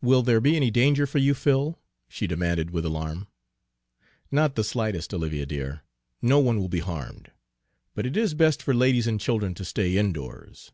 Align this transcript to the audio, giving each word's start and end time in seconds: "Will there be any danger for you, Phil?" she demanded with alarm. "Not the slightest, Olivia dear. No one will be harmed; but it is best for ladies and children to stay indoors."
"Will 0.00 0.22
there 0.22 0.40
be 0.40 0.56
any 0.56 0.70
danger 0.70 1.06
for 1.06 1.18
you, 1.18 1.34
Phil?" 1.34 1.78
she 2.08 2.26
demanded 2.26 2.70
with 2.70 2.86
alarm. 2.86 3.26
"Not 4.30 4.54
the 4.54 4.64
slightest, 4.64 5.12
Olivia 5.12 5.44
dear. 5.44 5.82
No 6.22 6.38
one 6.38 6.58
will 6.58 6.70
be 6.70 6.78
harmed; 6.80 7.30
but 7.94 8.06
it 8.06 8.16
is 8.16 8.32
best 8.32 8.62
for 8.62 8.72
ladies 8.72 9.06
and 9.06 9.20
children 9.20 9.52
to 9.56 9.64
stay 9.66 9.98
indoors." 9.98 10.72